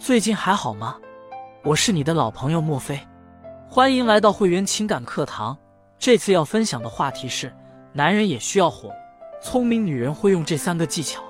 [0.00, 0.96] 最近还好吗？
[1.62, 2.98] 我是你的老朋友莫非，
[3.68, 5.54] 欢迎来到会员情感课堂。
[5.98, 7.54] 这次要分享的话题是：
[7.92, 8.90] 男人也需要哄。
[9.42, 11.22] 聪明女人会用这三个技巧。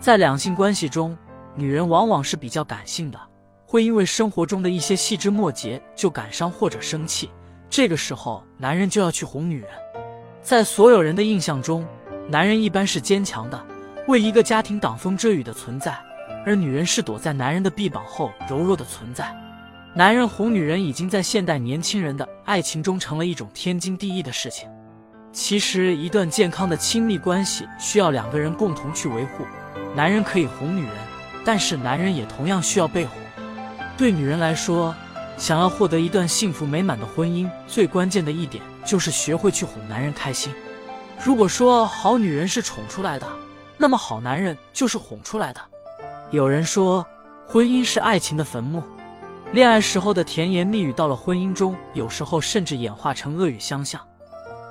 [0.00, 1.16] 在两性关系中，
[1.54, 3.20] 女人往往是比较感性的，
[3.64, 7.30] 会因为生活中的一些细枝末节就感伤或者生气。
[7.70, 9.70] 这个时候，男人就要去哄女人。
[10.42, 11.86] 在所有人的印象中，
[12.28, 13.64] 男人一般是坚强的，
[14.08, 15.96] 为一个家庭挡风遮雨的存在。
[16.44, 19.34] 而女人是躲在男人的臂膀后柔弱的存在，
[19.94, 24.68] 男人哄女人已经在现代年轻人的爱情中成了一种天经地义的事情。
[25.32, 29.46] 其实，一段健康的亲密关系需要两个人共同去维护。
[29.94, 30.92] 男人可以哄女人，
[31.44, 33.16] 但是男人也同样需要被哄。
[33.96, 34.94] 对女人来说，
[35.38, 40.52] 想要获得一段幸福美满的婚姻，最关键的一点就是学会去哄男人开心。
[41.24, 43.26] 如果说好女人是宠出来的，
[43.78, 45.60] 那么好男人就是哄出来的。
[46.32, 47.06] 有人说，
[47.46, 48.82] 婚姻是爱情的坟墓，
[49.52, 54.00] 恋爱时候的甜言蜜语，到了婚姻中，有时候甚至演化成恶语相向。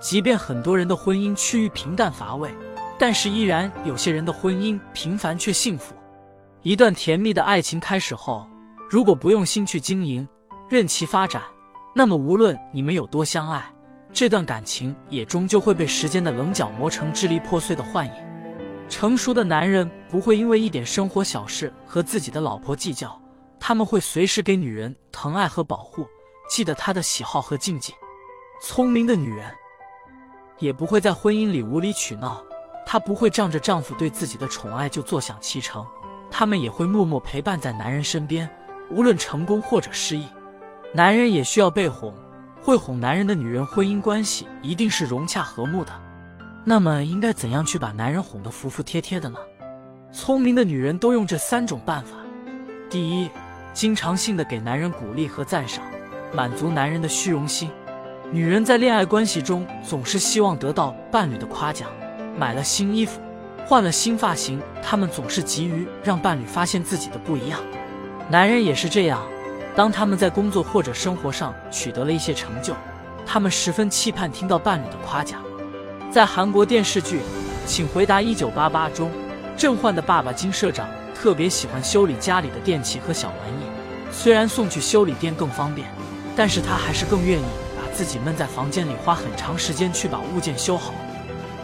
[0.02, 2.50] 即便很多人的婚姻趋于平淡乏味，
[2.98, 5.94] 但是依然有些人的婚姻平凡却幸福。
[6.64, 8.48] 一段甜蜜的爱情开始后，
[8.90, 10.28] 如果不用心去经营，
[10.68, 11.44] 任其发展，
[11.94, 13.64] 那么无论你们有多相爱，
[14.12, 18.31] 这段感情也终究会被时间的棱角磨成支离破碎的幻影。
[18.92, 23.20] 成熟的男人不会因为一点生活小事和自己的老婆计较，
[23.58, 26.06] 他们会随时给女人疼爱和保护，
[26.50, 27.94] 记得她的喜好和禁忌。
[28.62, 29.50] 聪明的女人
[30.60, 32.44] 也不会在婚姻里无理取闹，
[32.86, 35.88] 她不会仗着丈夫对自己的宠爱就坐享其成，
[36.30, 38.48] 她们也会默默陪伴在男人身边，
[38.92, 40.28] 无论成功或者失意。
[40.94, 42.14] 男人也需要被哄，
[42.62, 46.11] 会哄男人的女人，婚姻关系一定是融洽和睦的。
[46.64, 49.40] 那么应该怎样去把男人哄得服服帖帖的呢？
[50.12, 52.18] 聪明的女人都用这三种办法：
[52.88, 53.30] 第一，
[53.74, 55.84] 经常性的给男人鼓励和赞赏，
[56.32, 57.72] 满足男人的虚荣心。
[58.32, 61.90] 女人在恋爱关系中总是希望得到伴侣的夸奖，
[62.38, 63.20] 买了新衣服，
[63.66, 67.60] 换了新发型，她们总是急于让伴侣发现自己的不一样。
[68.30, 69.20] 男人也是这样，
[69.76, 72.76] 当他们在工作或者生活上取得了一些成就，
[73.26, 75.42] 他们十分期盼听到伴侣的夸奖。
[76.12, 77.20] 在韩国电视剧
[77.66, 79.10] 《请回答一九八八》中，
[79.56, 80.86] 郑焕的爸爸金社长
[81.16, 83.64] 特别喜欢修理家里的电器和小玩意。
[84.12, 85.88] 虽然送去修理店更方便，
[86.36, 87.46] 但是他还是更愿意
[87.78, 90.94] 把自己闷在房间里，花很长时间去把物件修好。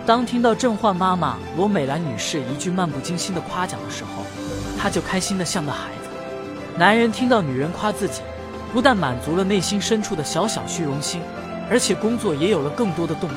[0.05, 4.23] 当听到郑焕妈妈罗美兰女士一句漫不经心的夸奖的时候，
[4.79, 6.09] 他就开心的像个孩子。
[6.77, 8.21] 男人听到女人夸自己，
[8.71, 11.19] 不但满足了内心深处的小小虚荣心，
[11.69, 13.35] 而且工作也有了更多的动力。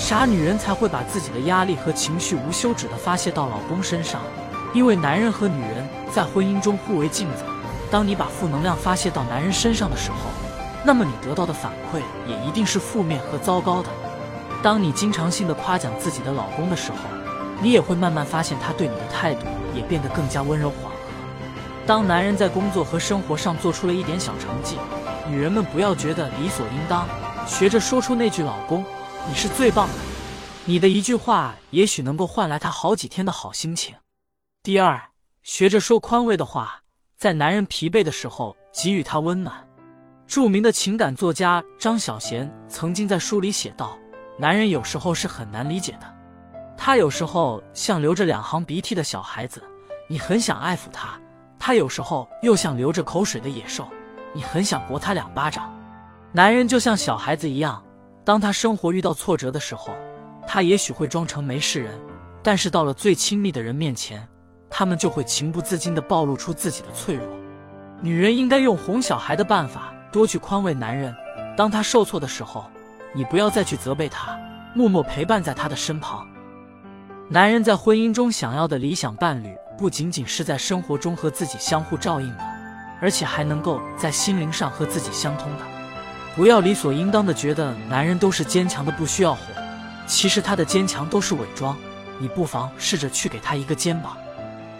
[0.00, 4.22] 傻女人才会把自己的压力和情绪无休止地发泄到老公身上，
[4.72, 7.44] 因为男人和女人在婚姻中互为镜子。
[7.90, 10.16] 当你把负能量发泄到男人身上的时候，
[10.82, 13.90] 那么你得到的反馈也一定是负面和糟糕的。
[14.62, 16.98] 当你经常性的夸奖自己的老公的时候，
[17.60, 19.46] 你也会慢慢发现他对你的态度
[19.76, 20.96] 也变得更加温柔缓和。
[21.86, 24.78] 当男人在工作和生活上做出了一点小成绩，
[25.28, 27.06] 女人们不要觉得理所应当，
[27.46, 28.82] 学着说出那句“老公”。
[29.28, 29.94] 你是最棒的，
[30.64, 33.94] 你的一句话也许能够换来他好几天的好心情。
[34.62, 35.00] 第二，
[35.42, 36.82] 学着说宽慰的话，
[37.16, 39.66] 在男人疲惫的时候给予他温暖。
[40.26, 43.96] 著名的情感作家张小娴曾经在书里写道
[44.38, 46.12] ：“男人有时候是很难理解的，
[46.76, 49.62] 他有时候像流着两行鼻涕的小孩子，
[50.08, 51.20] 你很想爱抚他；
[51.58, 53.88] 他有时候又像流着口水的野兽，
[54.32, 55.72] 你很想驳他两巴掌。
[56.32, 57.80] 男人就像小孩子一样。”
[58.24, 59.94] 当他生活遇到挫折的时候，
[60.46, 61.98] 他也许会装成没事人，
[62.42, 64.26] 但是到了最亲密的人面前，
[64.68, 67.26] 他们就会情不自禁地暴露出自己的脆弱。
[68.00, 71.14] 女人应该用哄小孩的办法，多去宽慰男人。
[71.56, 72.64] 当他受挫的时候，
[73.12, 74.38] 你不要再去责备他，
[74.74, 76.26] 默默陪伴在他的身旁。
[77.28, 82.44] 男人在婚姻中想要的理想伴侣，不仅仅是在生活中和自己相互照应的，
[83.00, 85.79] 而且还能够在心灵上和自己相通的。
[86.36, 89.44] 不要理所应当的觉得男人都是坚强的，不需要哄。
[90.06, 91.76] 其实他的坚强都是伪装。
[92.18, 94.16] 你不妨试着去给他一个肩膀。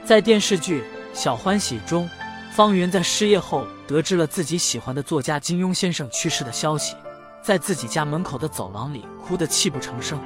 [0.04, 0.82] 在电视剧
[1.12, 2.08] 《小欢喜》中，
[2.52, 6.94] 方圆在失业后得知了自己喜欢的作家金庸先生去世的消息，
[7.42, 10.20] 在自己家门口的走廊里哭得泣不成声。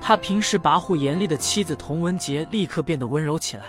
[0.00, 3.64] 他平时跋扈严厉的妻子童文洁立刻变得温柔起来，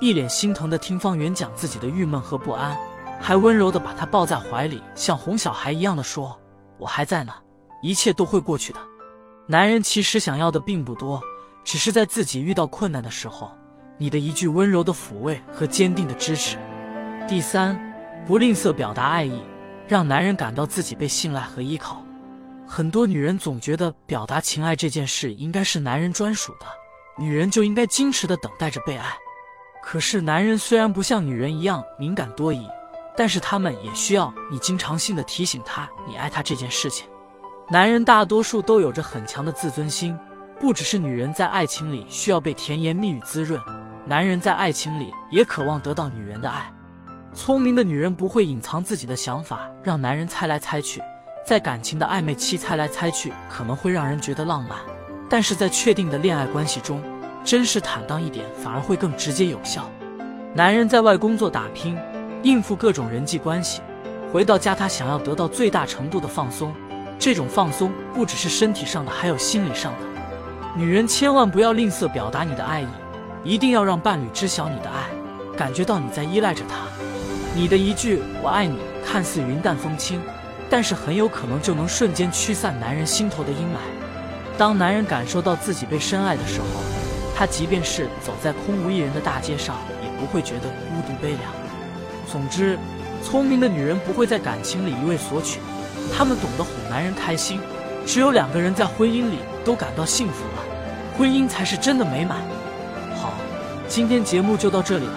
[0.00, 2.76] 一脸心疼的听方圆讲自己的郁闷和不安。
[3.20, 6.38] 还温柔的把他抱在怀里，像哄小孩一样的说
[6.78, 7.32] ：“我还在呢，
[7.82, 8.78] 一切都会过去的。”
[9.48, 11.20] 男人其实想要的并不多，
[11.64, 13.50] 只是在自己遇到困难的时候，
[13.96, 16.56] 你的一句温柔的抚慰和坚定的支持。
[17.28, 17.76] 第三，
[18.26, 19.40] 不吝啬表达爱意，
[19.88, 22.02] 让男人感到自己被信赖和依靠。
[22.66, 26.66] 很多女人总觉得表达情爱这件事应该是男人专属的，
[27.16, 29.06] 女人就应该矜持的等待着被爱。
[29.80, 32.68] 可是，男人虽然不像女人一样敏感多疑，
[33.16, 37.06] 但是他们也需要你经常性的提醒他你爱他这件事情。
[37.68, 40.16] 男人大多数都有着很强的自尊心，
[40.60, 43.60] 不只是女人在爱情里需要被甜言蜜语滋润，
[44.04, 46.72] 男人在爱情里也渴望得到女人的爱。
[47.34, 51.02] 聪明的女人不会隐藏自己的想法，让男人猜来猜去。
[51.44, 54.78] 在感情的暧昧期猜来猜去可能会让人觉得浪漫，
[55.28, 57.02] 但是在确定的恋爱关系中，
[57.44, 59.88] 真实坦荡一点反而会更直接有效。
[60.54, 61.98] 男人在外工作打拼，
[62.46, 63.80] 应付各种人际关系，
[64.32, 66.72] 回到家他想要得到最大程度的放松。
[67.18, 69.98] 这种放松不只是身体上的，还有心理上的。
[70.76, 72.86] 女人千万不要吝啬表达你的爱意，
[73.42, 75.08] 一定要让伴侣知晓你的爱，
[75.58, 76.86] 感觉到你在依赖着他。
[77.52, 80.22] 你的一句“我爱你”看似云淡风轻。
[80.70, 83.78] 但是很有可能就能瞬间驱散男人心头的阴霾。
[84.56, 86.66] 当男人感受到自己被深爱的时候，
[87.36, 91.65] 他即便是走在空无一人的大街上，也不会觉得孤独悲凉。
[92.30, 92.78] 总之，
[93.22, 95.60] 聪明的女人不会在感情里一味索取，
[96.16, 97.60] 她们懂得哄男人开心。
[98.04, 100.62] 只有两个人在婚姻里都感到幸福了，
[101.16, 102.38] 婚姻才是真的美满。
[103.16, 103.32] 好，
[103.88, 105.14] 今天节目就到这里了。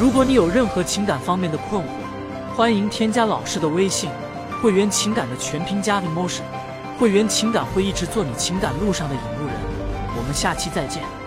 [0.00, 4.10] 如果你有任何情感方面的困惑，欢迎添加老师的微信。
[4.60, 6.42] 会员情感的全拼加 emotion，
[6.98, 9.54] 会员情感会一直做你情感路上的引路人。
[10.16, 11.17] 我们下期再见。